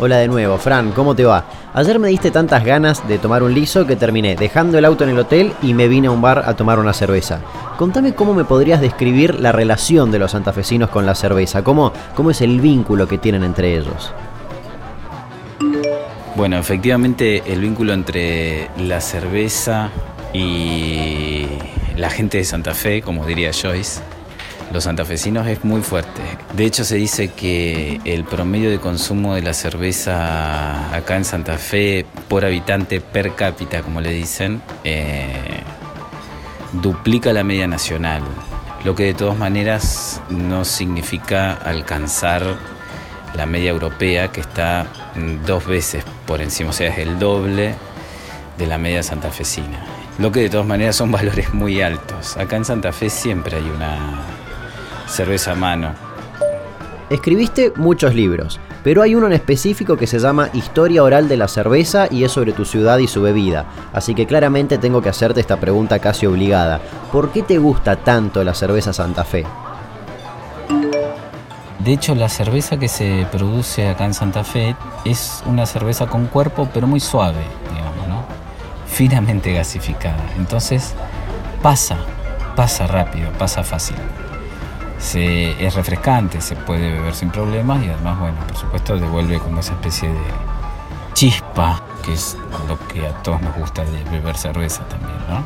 Hola 0.03 0.17
de 0.17 0.27
nuevo, 0.27 0.57
Fran, 0.57 0.93
¿cómo 0.93 1.13
te 1.15 1.25
va? 1.25 1.45
Ayer 1.75 1.99
me 1.99 2.07
diste 2.07 2.31
tantas 2.31 2.65
ganas 2.65 3.07
de 3.07 3.19
tomar 3.19 3.43
un 3.43 3.53
liso 3.53 3.85
que 3.85 3.95
terminé 3.95 4.35
dejando 4.35 4.79
el 4.79 4.85
auto 4.85 5.03
en 5.03 5.11
el 5.11 5.19
hotel 5.19 5.53
y 5.61 5.75
me 5.75 5.87
vine 5.87 6.07
a 6.07 6.11
un 6.11 6.23
bar 6.23 6.41
a 6.47 6.55
tomar 6.55 6.79
una 6.79 6.91
cerveza. 6.91 7.39
Contame 7.77 8.15
cómo 8.15 8.33
me 8.33 8.43
podrías 8.43 8.81
describir 8.81 9.39
la 9.39 9.51
relación 9.51 10.11
de 10.11 10.17
los 10.17 10.31
santafesinos 10.31 10.89
con 10.89 11.05
la 11.05 11.13
cerveza, 11.13 11.63
cómo, 11.63 11.93
cómo 12.15 12.31
es 12.31 12.41
el 12.41 12.59
vínculo 12.59 13.07
que 13.07 13.19
tienen 13.19 13.43
entre 13.43 13.77
ellos. 13.77 14.11
Bueno, 16.35 16.57
efectivamente 16.57 17.43
el 17.45 17.61
vínculo 17.61 17.93
entre 17.93 18.71
la 18.79 19.01
cerveza 19.01 19.91
y 20.33 21.45
la 21.95 22.09
gente 22.09 22.39
de 22.39 22.43
Santa 22.43 22.73
Fe, 22.73 23.03
como 23.03 23.23
diría 23.23 23.51
Joyce, 23.53 24.01
los 24.71 24.85
santafesinos 24.85 25.47
es 25.47 25.63
muy 25.63 25.81
fuerte. 25.81 26.21
De 26.55 26.65
hecho, 26.65 26.83
se 26.83 26.95
dice 26.95 27.29
que 27.29 27.99
el 28.05 28.23
promedio 28.23 28.69
de 28.69 28.79
consumo 28.79 29.35
de 29.35 29.41
la 29.41 29.53
cerveza 29.53 30.95
acá 30.95 31.17
en 31.17 31.25
Santa 31.25 31.57
Fe 31.57 32.05
por 32.27 32.45
habitante 32.45 33.01
per 33.01 33.35
cápita, 33.35 33.81
como 33.81 34.01
le 34.01 34.11
dicen, 34.11 34.61
eh, 34.83 35.61
duplica 36.73 37.33
la 37.33 37.43
media 37.43 37.67
nacional, 37.67 38.23
lo 38.85 38.95
que 38.95 39.03
de 39.03 39.13
todas 39.13 39.37
maneras 39.37 40.21
no 40.29 40.63
significa 40.63 41.53
alcanzar 41.53 42.43
la 43.35 43.45
media 43.45 43.71
europea, 43.71 44.31
que 44.31 44.41
está 44.41 44.87
dos 45.45 45.65
veces 45.65 46.03
por 46.25 46.41
encima, 46.41 46.71
o 46.71 46.73
sea, 46.73 46.89
es 46.89 46.97
el 46.97 47.19
doble 47.19 47.75
de 48.57 48.67
la 48.67 48.77
media 48.77 49.03
santafesina. 49.03 49.85
Lo 50.17 50.31
que 50.31 50.41
de 50.41 50.49
todas 50.49 50.65
maneras 50.65 50.95
son 50.95 51.11
valores 51.11 51.53
muy 51.53 51.81
altos. 51.81 52.37
Acá 52.37 52.55
en 52.55 52.65
Santa 52.65 52.91
Fe 52.91 53.09
siempre 53.09 53.57
hay 53.57 53.69
una 53.69 54.19
cerveza 55.11 55.51
a 55.51 55.55
mano. 55.55 55.93
Escribiste 57.09 57.73
muchos 57.75 58.15
libros, 58.15 58.59
pero 58.83 59.01
hay 59.01 59.15
uno 59.15 59.27
en 59.27 59.33
específico 59.33 59.97
que 59.97 60.07
se 60.07 60.17
llama 60.17 60.49
Historia 60.53 61.03
Oral 61.03 61.27
de 61.27 61.35
la 61.35 61.49
Cerveza 61.49 62.07
y 62.09 62.23
es 62.23 62.31
sobre 62.31 62.53
tu 62.53 62.63
ciudad 62.63 62.99
y 62.99 63.07
su 63.07 63.21
bebida. 63.21 63.65
Así 63.91 64.15
que 64.15 64.25
claramente 64.25 64.77
tengo 64.77 65.01
que 65.01 65.09
hacerte 65.09 65.41
esta 65.41 65.59
pregunta 65.59 65.99
casi 65.99 66.25
obligada. 66.25 66.79
¿Por 67.11 67.31
qué 67.31 67.43
te 67.43 67.57
gusta 67.57 67.97
tanto 67.97 68.43
la 68.45 68.53
cerveza 68.53 68.93
Santa 68.93 69.25
Fe? 69.25 69.45
De 71.79 71.91
hecho, 71.91 72.15
la 72.15 72.29
cerveza 72.29 72.77
que 72.77 72.87
se 72.87 73.27
produce 73.29 73.89
acá 73.89 74.05
en 74.05 74.13
Santa 74.13 74.45
Fe 74.45 74.77
es 75.03 75.43
una 75.45 75.65
cerveza 75.65 76.07
con 76.07 76.27
cuerpo, 76.27 76.69
pero 76.73 76.87
muy 76.87 77.01
suave, 77.01 77.41
digamos, 77.73 78.07
¿no? 78.07 78.23
Finamente 78.87 79.51
gasificada. 79.51 80.23
Entonces, 80.37 80.93
pasa, 81.61 81.97
pasa 82.55 82.87
rápido, 82.87 83.29
pasa 83.37 83.63
fácil 83.63 83.97
es 85.03 85.73
refrescante, 85.73 86.39
se 86.41 86.55
puede 86.55 86.91
beber 86.91 87.13
sin 87.13 87.31
problemas 87.31 87.83
y 87.83 87.89
además, 87.89 88.19
bueno, 88.19 88.47
por 88.47 88.55
supuesto 88.55 88.97
devuelve 88.97 89.39
como 89.39 89.59
esa 89.59 89.73
especie 89.73 90.09
de 90.09 90.23
chispa, 91.13 91.83
que 92.05 92.13
es 92.13 92.37
lo 92.67 92.77
que 92.87 93.07
a 93.07 93.23
todos 93.23 93.41
nos 93.41 93.55
gusta 93.55 93.83
de 93.83 94.03
beber 94.05 94.37
cerveza 94.37 94.87
también, 94.87 95.17
¿no? 95.27 95.39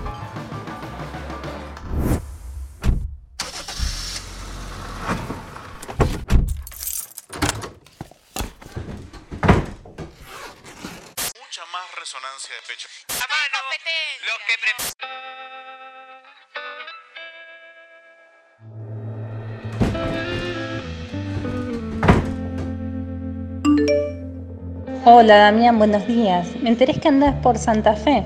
Mucha 11.39 11.65
más 11.71 11.95
resonancia 11.97 12.55
de 12.55 12.61
pecho. 12.67 12.87
Los 14.25 14.37
que 14.47 15.54
Hola 25.07 25.37
Damián, 25.37 25.77
buenos 25.77 26.07
días. 26.07 26.47
Me 26.63 26.69
enteré 26.69 26.95
que 26.95 27.07
andás 27.07 27.35
por 27.43 27.59
Santa 27.59 27.95
Fe. 27.95 28.23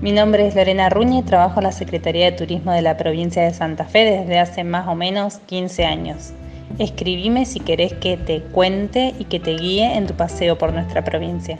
Mi 0.00 0.12
nombre 0.12 0.46
es 0.46 0.54
Lorena 0.54 0.88
Ruña 0.88 1.18
y 1.18 1.22
trabajo 1.24 1.58
en 1.58 1.64
la 1.64 1.72
Secretaría 1.72 2.26
de 2.26 2.36
Turismo 2.36 2.70
de 2.70 2.80
la 2.80 2.96
provincia 2.96 3.42
de 3.42 3.52
Santa 3.52 3.86
Fe 3.86 4.04
desde 4.04 4.38
hace 4.38 4.62
más 4.62 4.86
o 4.86 4.94
menos 4.94 5.40
15 5.46 5.84
años. 5.84 6.32
Escribime 6.78 7.44
si 7.44 7.58
querés 7.58 7.94
que 7.94 8.16
te 8.16 8.40
cuente 8.40 9.16
y 9.18 9.24
que 9.24 9.40
te 9.40 9.56
guíe 9.56 9.96
en 9.96 10.06
tu 10.06 10.14
paseo 10.14 10.56
por 10.56 10.72
nuestra 10.72 11.02
provincia. 11.02 11.58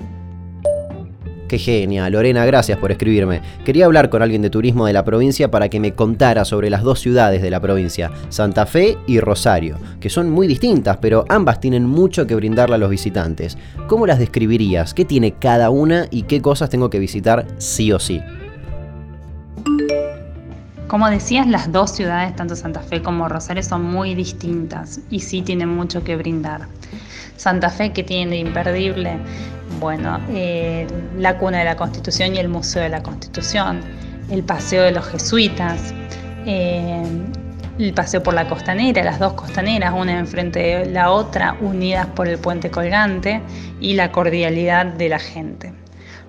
Genia, 1.59 2.09
Lorena, 2.11 2.45
gracias 2.45 2.79
por 2.79 2.91
escribirme. 2.93 3.41
Quería 3.65 3.87
hablar 3.87 4.11
con 4.11 4.23
alguien 4.23 4.43
de 4.43 4.51
turismo 4.51 4.87
de 4.87 4.93
la 4.93 5.05
provincia 5.05 5.51
para 5.51 5.69
que 5.69 5.81
me 5.81 5.93
contara 5.95 6.45
sobre 6.45 6.71
las 6.71 6.83
dos 6.83 7.01
ciudades 7.01 7.43
de 7.43 7.51
la 7.51 7.61
provincia, 7.61 8.11
Santa 8.29 8.67
Fe 8.67 8.99
y 9.07 9.21
Rosario, 9.21 9.79
que 10.01 10.11
son 10.11 10.31
muy 10.31 10.47
distintas, 10.47 10.99
pero 10.99 11.25
ambas 11.29 11.61
tienen 11.61 11.87
mucho 11.87 12.27
que 12.27 12.35
brindarle 12.35 12.77
a 12.77 12.79
los 12.79 12.91
visitantes. 12.91 13.57
¿Cómo 13.87 14.07
las 14.07 14.19
describirías? 14.19 14.95
¿Qué 14.95 15.05
tiene 15.05 15.33
cada 15.33 15.71
una 15.71 16.07
y 16.11 16.23
qué 16.23 16.41
cosas 16.41 16.71
tengo 16.71 16.91
que 16.91 16.99
visitar 16.99 17.47
sí 17.59 17.93
o 17.93 17.99
sí? 17.99 18.21
Como 20.89 21.09
decías, 21.09 21.47
las 21.47 21.73
dos 21.73 21.93
ciudades, 21.93 22.37
tanto 22.37 22.55
Santa 22.55 22.81
Fe 22.81 23.03
como 23.03 23.29
Rosario, 23.29 23.63
son 23.63 23.85
muy 23.85 24.15
distintas 24.15 25.01
y 25.11 25.21
sí 25.21 25.43
tienen 25.43 25.69
mucho 25.69 26.05
que 26.05 26.17
brindar. 26.17 26.69
Santa 27.37 27.71
Fe, 27.71 27.93
que 27.93 28.03
tiene 28.03 28.33
de 28.33 28.37
imperdible, 28.39 29.19
bueno, 29.81 30.21
eh, 30.31 30.87
la 31.19 31.39
cuna 31.39 31.59
de 31.59 31.65
la 31.65 31.77
Constitución 31.77 32.35
y 32.35 32.39
el 32.39 32.49
Museo 32.49 32.83
de 32.83 32.91
la 32.91 33.03
Constitución, 33.03 33.81
el 34.31 34.45
Paseo 34.45 34.83
de 34.83 34.93
los 34.93 35.07
Jesuitas, 35.07 35.95
eh, 36.47 37.03
el 37.79 37.95
paseo 37.95 38.23
por 38.23 38.35
la 38.35 38.49
costanera, 38.49 39.03
las 39.03 39.19
dos 39.19 39.33
costaneras, 39.33 39.95
una 39.97 40.19
enfrente 40.19 40.61
de 40.61 40.87
la 40.87 41.11
otra, 41.11 41.57
unidas 41.61 42.07
por 42.07 42.29
el 42.29 42.39
puente 42.39 42.71
colgante 42.71 43.41
y 43.81 43.95
la 43.95 44.13
cordialidad 44.13 44.87
de 44.87 45.09
la 45.09 45.19
gente. 45.19 45.73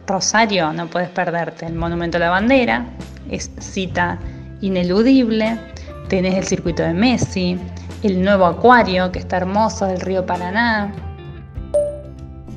Rosario, 0.07 0.73
no 0.73 0.87
puedes 0.87 1.09
perderte, 1.09 1.65
el 1.65 1.75
Monumento 1.75 2.17
a 2.17 2.21
la 2.21 2.29
Bandera, 2.29 2.85
es 3.29 3.51
cita 3.59 4.19
ineludible, 4.63 5.59
tenés 6.07 6.35
el 6.35 6.45
circuito 6.45 6.83
de 6.83 6.93
Messi, 6.93 7.57
el 8.01 8.23
nuevo 8.23 8.45
acuario 8.45 9.11
que 9.11 9.19
está 9.19 9.37
hermoso 9.37 9.85
del 9.85 9.99
río 9.99 10.25
Paraná. 10.25 10.93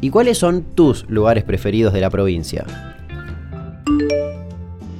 ¿Y 0.00 0.10
cuáles 0.10 0.38
son 0.38 0.62
tus 0.62 1.04
lugares 1.10 1.42
preferidos 1.42 1.92
de 1.92 2.00
la 2.00 2.08
provincia? 2.08 2.64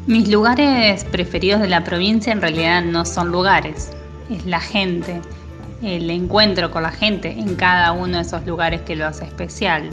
Mis 0.08 0.28
lugares 0.28 1.04
preferidos 1.04 1.60
de 1.60 1.68
la 1.68 1.84
provincia 1.84 2.32
en 2.32 2.40
realidad 2.40 2.82
no 2.82 3.04
son 3.04 3.30
lugares, 3.30 3.92
es 4.28 4.44
la 4.44 4.60
gente, 4.60 5.20
el 5.82 6.10
encuentro 6.10 6.72
con 6.72 6.82
la 6.82 6.90
gente 6.90 7.30
en 7.30 7.54
cada 7.54 7.92
uno 7.92 8.16
de 8.16 8.22
esos 8.22 8.44
lugares 8.46 8.80
que 8.80 8.96
lo 8.96 9.06
hace 9.06 9.24
especial. 9.24 9.88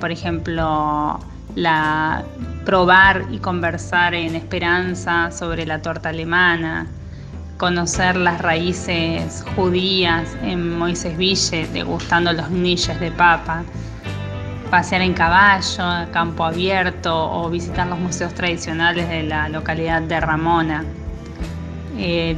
Por 0.00 0.10
ejemplo, 0.10 1.18
la 1.54 2.24
probar 2.64 3.26
y 3.30 3.38
conversar 3.38 4.14
en 4.14 4.34
Esperanza 4.34 5.30
sobre 5.30 5.66
la 5.66 5.82
torta 5.82 6.10
alemana, 6.10 6.86
conocer 7.58 8.16
las 8.16 8.40
raíces 8.40 9.44
judías 9.56 10.36
en 10.42 10.78
Moisés 10.78 11.16
Ville, 11.16 11.66
degustando 11.72 12.32
los 12.32 12.50
niches 12.50 12.98
de 13.00 13.10
papa, 13.10 13.64
pasear 14.70 15.02
en 15.02 15.14
caballo, 15.14 16.10
campo 16.12 16.44
abierto 16.44 17.30
o 17.30 17.50
visitar 17.50 17.86
los 17.86 17.98
museos 17.98 18.32
tradicionales 18.34 19.08
de 19.08 19.24
la 19.24 19.48
localidad 19.48 20.02
de 20.02 20.20
Ramona. 20.20 20.84
Eh, 21.98 22.36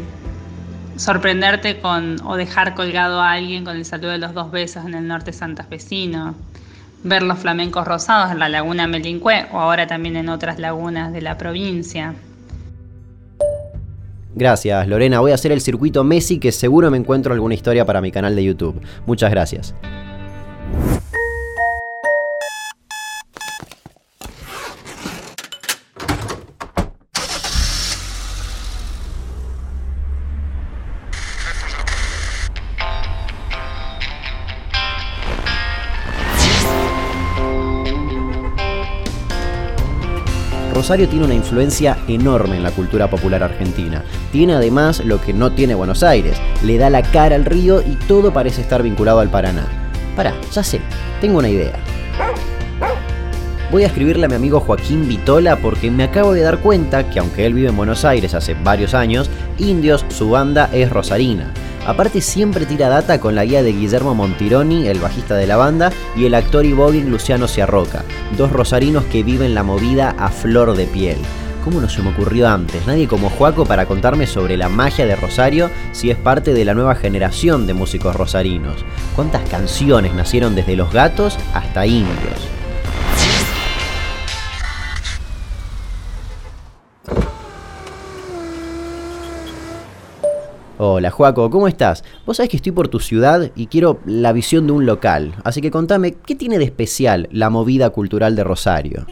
sorprenderte 0.96 1.80
con 1.80 2.16
o 2.24 2.36
dejar 2.36 2.74
colgado 2.74 3.20
a 3.20 3.32
alguien 3.32 3.64
con 3.64 3.76
el 3.76 3.84
saludo 3.84 4.10
de 4.10 4.18
los 4.18 4.34
dos 4.34 4.50
besos 4.50 4.84
en 4.84 4.94
el 4.94 5.06
norte 5.06 5.32
santafesino, 5.32 6.34
ver 7.04 7.22
los 7.22 7.38
flamencos 7.38 7.86
rosados 7.86 8.32
en 8.32 8.40
la 8.40 8.48
laguna 8.48 8.88
Melincué 8.88 9.46
o 9.52 9.60
ahora 9.60 9.86
también 9.86 10.16
en 10.16 10.28
otras 10.28 10.58
lagunas 10.58 11.12
de 11.12 11.22
la 11.22 11.38
provincia. 11.38 12.14
Gracias, 14.34 14.88
Lorena. 14.88 15.20
Voy 15.20 15.30
a 15.30 15.34
hacer 15.34 15.52
el 15.52 15.60
circuito 15.60 16.02
Messi 16.02 16.40
que 16.40 16.50
seguro 16.50 16.90
me 16.90 16.96
encuentro 16.96 17.32
alguna 17.32 17.54
historia 17.54 17.84
para 17.84 18.00
mi 18.00 18.10
canal 18.10 18.34
de 18.34 18.42
YouTube. 18.42 18.80
Muchas 19.06 19.30
gracias. 19.30 19.74
Rosario 40.74 41.08
tiene 41.08 41.24
una 41.24 41.34
influencia 41.34 41.96
enorme 42.08 42.56
en 42.56 42.64
la 42.64 42.72
cultura 42.72 43.08
popular 43.08 43.44
argentina. 43.44 44.02
Tiene 44.32 44.54
además 44.54 45.04
lo 45.04 45.20
que 45.20 45.32
no 45.32 45.52
tiene 45.52 45.76
Buenos 45.76 46.02
Aires, 46.02 46.36
le 46.64 46.78
da 46.78 46.90
la 46.90 47.02
cara 47.02 47.36
al 47.36 47.44
río 47.44 47.80
y 47.80 47.94
todo 48.08 48.32
parece 48.32 48.62
estar 48.62 48.82
vinculado 48.82 49.20
al 49.20 49.30
Paraná. 49.30 49.68
Pará, 50.16 50.34
ya 50.52 50.64
sé, 50.64 50.80
tengo 51.20 51.38
una 51.38 51.48
idea. 51.48 51.74
Voy 53.70 53.84
a 53.84 53.86
escribirle 53.86 54.26
a 54.26 54.28
mi 54.28 54.34
amigo 54.34 54.58
Joaquín 54.58 55.08
Vitola 55.08 55.56
porque 55.56 55.92
me 55.92 56.04
acabo 56.04 56.32
de 56.32 56.42
dar 56.42 56.58
cuenta 56.58 57.08
que 57.08 57.20
aunque 57.20 57.46
él 57.46 57.54
vive 57.54 57.68
en 57.68 57.76
Buenos 57.76 58.04
Aires 58.04 58.34
hace 58.34 58.54
varios 58.54 58.94
años, 58.94 59.30
Indios, 59.58 60.04
su 60.08 60.30
banda 60.30 60.68
es 60.72 60.90
rosarina. 60.90 61.52
Aparte 61.86 62.20
siempre 62.20 62.64
tira 62.64 62.88
data 62.88 63.20
con 63.20 63.34
la 63.34 63.44
guía 63.44 63.62
de 63.62 63.72
Guillermo 63.72 64.14
Montironi, 64.14 64.88
el 64.88 65.00
bajista 65.00 65.34
de 65.34 65.46
la 65.46 65.56
banda, 65.56 65.92
y 66.16 66.24
el 66.24 66.34
actor 66.34 66.64
y 66.64 66.72
voguing 66.72 67.10
Luciano 67.10 67.46
Ciarroca, 67.46 68.04
dos 68.38 68.50
rosarinos 68.50 69.04
que 69.04 69.22
viven 69.22 69.54
la 69.54 69.62
movida 69.62 70.14
a 70.18 70.30
flor 70.30 70.76
de 70.76 70.86
piel. 70.86 71.18
¿Cómo 71.62 71.80
no 71.80 71.88
se 71.88 72.02
me 72.02 72.10
ocurrió 72.10 72.48
antes? 72.48 72.86
Nadie 72.86 73.08
como 73.08 73.30
Juaco 73.30 73.64
para 73.64 73.86
contarme 73.86 74.26
sobre 74.26 74.56
la 74.56 74.68
magia 74.68 75.06
de 75.06 75.16
Rosario 75.16 75.70
si 75.92 76.10
es 76.10 76.16
parte 76.16 76.52
de 76.52 76.64
la 76.64 76.74
nueva 76.74 76.94
generación 76.94 77.66
de 77.66 77.72
músicos 77.72 78.14
rosarinos. 78.14 78.84
¿Cuántas 79.16 79.48
canciones 79.48 80.12
nacieron 80.14 80.54
desde 80.54 80.76
Los 80.76 80.92
Gatos 80.92 81.38
hasta 81.54 81.86
Indios? 81.86 82.53
Hola 90.86 91.10
Juaco, 91.10 91.48
¿cómo 91.48 91.66
estás? 91.66 92.04
Vos 92.26 92.36
sabés 92.36 92.50
que 92.50 92.58
estoy 92.58 92.72
por 92.72 92.88
tu 92.88 93.00
ciudad 93.00 93.50
y 93.56 93.68
quiero 93.68 94.00
la 94.04 94.34
visión 94.34 94.66
de 94.66 94.74
un 94.74 94.84
local, 94.84 95.34
así 95.42 95.62
que 95.62 95.70
contame, 95.70 96.12
¿qué 96.12 96.34
tiene 96.34 96.58
de 96.58 96.64
especial 96.66 97.26
la 97.32 97.48
movida 97.48 97.88
cultural 97.88 98.36
de 98.36 98.44
Rosario? 98.44 99.06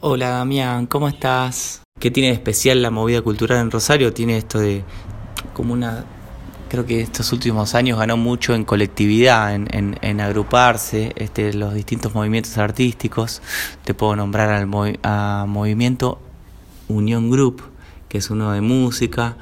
Hola 0.00 0.30
Damián, 0.30 0.86
¿cómo 0.86 1.08
estás? 1.08 1.82
¿Qué 2.00 2.10
tiene 2.10 2.30
de 2.30 2.36
especial 2.36 2.80
la 2.80 2.90
movida 2.90 3.20
cultural 3.20 3.58
en 3.60 3.70
Rosario? 3.70 4.14
Tiene 4.14 4.38
esto 4.38 4.58
de 4.58 4.82
como 5.52 5.74
una... 5.74 6.06
Creo 6.70 6.86
que 6.86 7.02
estos 7.02 7.34
últimos 7.34 7.74
años 7.74 7.98
ganó 7.98 8.16
mucho 8.16 8.54
en 8.54 8.64
colectividad, 8.64 9.54
en, 9.54 10.20
agruparse, 10.22 11.12
este, 11.16 11.52
los 11.52 11.74
distintos 11.74 12.14
movimientos 12.14 12.56
artísticos. 12.56 13.42
Te 13.84 13.92
puedo 13.92 14.16
nombrar 14.16 14.48
al 14.48 14.66
Movimiento 15.46 16.18
Unión 16.88 17.30
Group, 17.30 17.71
que 18.12 18.18
es 18.18 18.28
uno 18.28 18.52
de 18.52 18.60
música, 18.60 19.36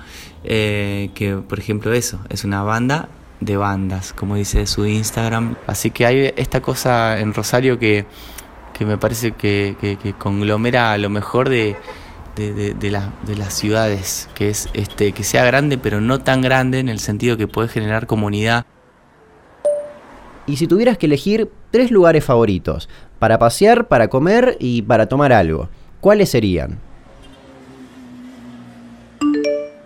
eh, 0.45 1.11
que 1.17 1.35
por 1.35 1.59
ejemplo 1.59 1.93
eso, 1.93 2.21
es 2.29 2.45
una 2.45 2.63
banda 2.63 3.09
de 3.41 3.57
bandas, 3.57 4.13
como 4.13 4.37
dice 4.37 4.65
su 4.69 4.87
Instagram. 4.87 5.57
Así 5.67 5.91
que 5.91 6.07
hay 6.07 6.33
esta 6.37 6.63
cosa 6.63 7.19
en 7.19 7.35
Rosario 7.35 7.81
que, 7.81 8.07
me 8.79 8.97
parece 8.97 9.33
que, 9.33 10.15
conglomera 10.19 10.97
lo 10.99 11.11
mejor 11.11 11.49
de, 11.49 11.75
de, 12.37 12.91
las 13.37 13.55
ciudades, 13.55 14.29
que 14.37 14.51
es 14.51 14.69
este, 14.73 15.11
que 15.11 15.25
sea 15.25 15.45
grande 15.45 15.77
pero 15.77 16.01
no 16.01 16.21
tan 16.21 16.41
grande 16.41 16.79
en 16.79 16.89
el 16.89 17.01
sentido 17.01 17.37
que 17.37 17.49
puede 17.49 17.67
generar 17.67 18.07
comunidad. 18.07 18.67
Y 20.47 20.59
si 20.59 20.69
tuvieras 20.69 20.97
que 20.97 21.07
elegir 21.07 21.51
tres 21.73 21.91
lugares 21.91 22.25
favoritos, 22.25 22.89
para 23.19 23.37
pasear, 23.37 23.89
para 23.89 24.07
comer 24.07 24.57
y 24.61 24.83
para 24.83 25.09
tomar 25.09 25.33
algo, 25.33 25.69
¿cuáles 26.01 26.31
serían? 26.31 26.79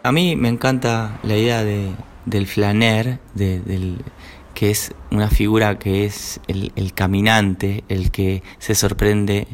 A 0.05 0.13
mí 0.13 0.37
me 0.37 0.51
encanta 0.51 1.19
la 1.23 1.35
idea 1.35 1.65
de, 1.65 1.91
del 2.27 2.47
flaner, 2.47 3.21
del, 3.33 4.05
que 4.53 4.71
es 4.71 4.93
una 5.11 5.31
figura 5.31 5.79
que 5.79 6.05
es 6.05 6.43
el, 6.47 6.93
caminante, 6.93 7.85
el 7.89 8.11
que 8.11 8.43
se 8.59 8.75
sorprende 8.75 9.49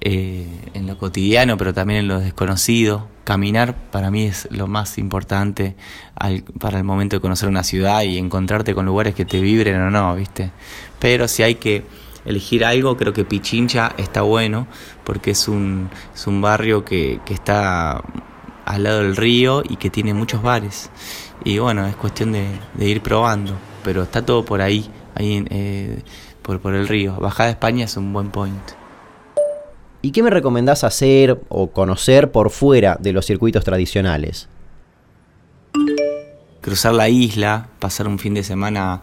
eh, 0.00 0.48
en 0.74 0.88
lo 0.88 0.98
cotidiano, 0.98 1.56
pero 1.56 1.72
también 1.72 2.00
en 2.00 2.08
lo 2.08 2.18
desconocido. 2.18 3.06
Caminar 3.22 3.76
para 3.92 4.10
mí 4.10 4.24
es 4.24 4.48
lo 4.50 4.66
más 4.66 4.98
importante 4.98 5.76
para 6.58 6.78
el 6.78 6.84
momento 6.84 7.14
de 7.14 7.20
conocer 7.20 7.48
una 7.48 7.62
ciudad 7.62 8.02
y 8.02 8.18
encontrarte 8.18 8.74
con 8.74 8.86
lugares 8.86 9.14
que 9.14 9.24
te 9.24 9.40
vibren 9.40 9.80
o 9.80 9.90
no, 9.92 10.16
¿viste? 10.16 10.50
Pero 10.98 11.28
si 11.28 11.44
hay 11.44 11.54
que 11.54 11.84
elegir 12.24 12.64
algo, 12.64 12.96
creo 12.96 13.12
que 13.12 13.24
Pichincha 13.24 13.92
está 13.96 14.22
bueno, 14.22 14.66
porque 15.04 15.30
es 15.30 15.46
un, 15.46 15.90
es 16.12 16.26
un 16.26 16.40
barrio 16.40 16.84
que 16.84 17.20
está 17.30 18.02
al 18.72 18.84
lado 18.84 19.02
del 19.02 19.16
río 19.16 19.62
y 19.68 19.76
que 19.76 19.90
tiene 19.90 20.14
muchos 20.14 20.42
bares. 20.42 20.90
Y 21.44 21.58
bueno, 21.58 21.86
es 21.86 21.94
cuestión 21.96 22.32
de, 22.32 22.48
ir 22.80 23.02
probando, 23.02 23.54
pero 23.84 24.02
está 24.02 24.24
todo 24.24 24.44
por 24.44 24.62
ahí, 24.62 24.88
ahí 25.14 25.44
eh, 25.50 26.02
por, 26.40 26.60
por 26.60 26.74
el 26.74 26.88
río. 26.88 27.16
Bajada 27.16 27.48
de 27.48 27.52
España 27.52 27.84
es 27.84 27.96
un 27.96 28.12
buen 28.12 28.30
point. 28.30 28.72
¿Y 30.00 30.10
qué 30.10 30.22
me 30.22 30.30
recomendás 30.30 30.84
hacer 30.84 31.40
o 31.48 31.70
conocer 31.70 32.32
por 32.32 32.50
fuera 32.50 32.96
de 32.98 33.12
los 33.12 33.26
circuitos 33.26 33.64
tradicionales? 33.64 34.48
Cruzar 36.60 36.94
la 36.94 37.08
isla, 37.08 37.68
pasar 37.78 38.08
un 38.08 38.18
fin 38.18 38.34
de 38.34 38.42
semana 38.42 39.02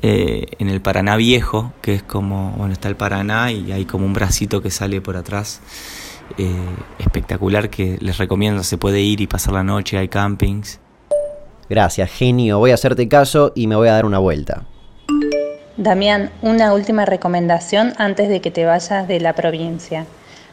eh, 0.00 0.46
en 0.58 0.68
el 0.68 0.80
Paraná 0.80 1.16
Viejo, 1.16 1.72
que 1.82 1.94
es 1.94 2.02
como, 2.02 2.52
bueno, 2.52 2.72
está 2.72 2.88
el 2.88 2.96
Paraná 2.96 3.52
y 3.52 3.70
hay 3.72 3.84
como 3.84 4.06
un 4.06 4.12
bracito 4.12 4.62
que 4.62 4.70
sale 4.70 5.00
por 5.00 5.16
atrás 5.16 5.60
eh, 6.38 6.54
espectacular 6.98 7.70
que 7.70 7.98
les 8.00 8.18
recomiendo. 8.18 8.62
Se 8.62 8.78
puede 8.78 9.00
ir 9.00 9.20
y 9.20 9.26
pasar 9.26 9.54
la 9.54 9.64
noche, 9.64 9.98
hay 9.98 10.08
campings. 10.08 10.80
Gracias, 11.68 12.10
genio. 12.10 12.58
Voy 12.58 12.72
a 12.72 12.74
hacerte 12.74 13.08
caso 13.08 13.52
y 13.54 13.66
me 13.66 13.76
voy 13.76 13.88
a 13.88 13.92
dar 13.92 14.04
una 14.04 14.18
vuelta. 14.18 14.64
Damián, 15.76 16.30
una 16.42 16.74
última 16.74 17.06
recomendación 17.06 17.94
antes 17.96 18.28
de 18.28 18.40
que 18.40 18.50
te 18.50 18.64
vayas 18.64 19.08
de 19.08 19.20
la 19.20 19.34
provincia. 19.34 20.04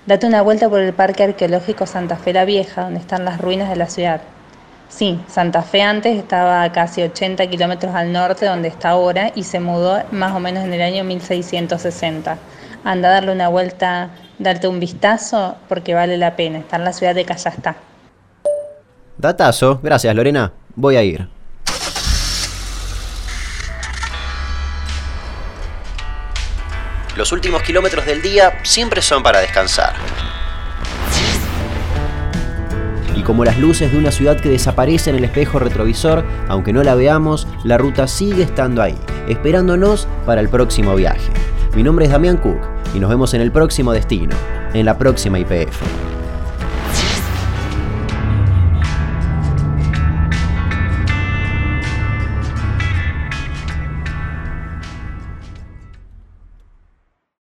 Date 0.06 0.26
una 0.26 0.42
vuelta 0.42 0.70
por 0.70 0.80
el 0.80 0.94
Parque 0.94 1.24
Arqueológico 1.24 1.86
Santa 1.86 2.16
Fe 2.16 2.32
la 2.32 2.46
Vieja, 2.46 2.84
donde 2.84 3.00
están 3.00 3.26
las 3.26 3.42
ruinas 3.42 3.70
de 3.70 3.76
la 3.76 3.88
ciudad. 3.88 4.22
Sí, 4.88 5.20
Santa 5.28 5.64
Fe 5.64 5.82
antes 5.82 6.18
estaba 6.18 6.64
a 6.64 6.72
casi 6.72 7.02
80 7.02 7.48
kilómetros 7.48 7.94
al 7.94 8.14
norte 8.14 8.46
donde 8.46 8.70
está 8.70 8.92
ahora 8.92 9.34
y 9.36 9.44
se 9.44 9.60
mudó 9.60 10.02
más 10.12 10.34
o 10.34 10.40
menos 10.40 10.64
en 10.64 10.74
el 10.74 10.82
año 10.82 11.04
1660. 11.04 12.38
Anda 12.86 13.10
a 13.10 13.12
darle 13.12 13.34
una 13.34 13.50
vuelta 13.50 14.12
darte 14.40 14.68
un 14.68 14.80
vistazo 14.80 15.56
porque 15.68 15.94
vale 15.94 16.18
la 16.18 16.36
pena. 16.36 16.60
Está 16.60 16.78
en 16.78 16.84
la 16.84 16.94
ciudad 16.94 17.16
de 17.16 17.26
Callastá. 17.26 17.76
Datazo, 19.18 19.80
gracias 19.82 20.14
Lorena. 20.16 20.54
Voy 20.76 20.96
a 20.96 21.04
ir. 21.04 21.28
Los 27.16 27.32
últimos 27.32 27.64
kilómetros 27.64 28.06
del 28.06 28.22
día 28.22 28.60
siempre 28.64 29.02
son 29.02 29.24
para 29.24 29.40
descansar. 29.40 29.96
Y 33.16 33.24
como 33.24 33.44
las 33.44 33.58
luces 33.58 33.92
de 33.92 33.98
una 33.98 34.12
ciudad 34.12 34.40
que 34.40 34.50
desaparece 34.50 35.10
en 35.10 35.16
el 35.16 35.24
espejo 35.24 35.58
retrovisor, 35.58 36.24
aunque 36.48 36.74
no 36.74 36.84
la 36.84 36.94
veamos, 36.94 37.48
la 37.64 37.80
ruta 37.80 38.08
sigue 38.08 38.44
estando 38.44 38.84
ahí, 38.84 38.96
esperándonos 39.28 40.08
para 40.28 40.42
el 40.42 40.50
próximo 40.50 40.94
viaje. 40.94 41.32
Mi 41.74 41.82
nombre 41.82 42.06
es 42.06 42.12
Damián 42.12 42.38
Cook 42.38 42.77
y 42.94 43.00
nos 43.00 43.10
vemos 43.10 43.34
en 43.34 43.42
el 43.42 43.52
próximo 43.52 43.92
destino, 43.94 44.36
en 44.74 44.86
la 44.86 44.98
próxima 44.98 45.40
IPF. 45.40 46.07